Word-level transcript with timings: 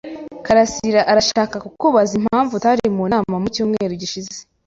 karasira 0.45 1.01
arashaka 1.11 1.55
kukubaza 1.65 2.11
impamvu 2.19 2.51
utari 2.59 2.83
mu 2.95 3.03
nama 3.11 3.35
mu 3.43 3.47
cyumweru 3.55 3.93
gishize. 4.01 4.37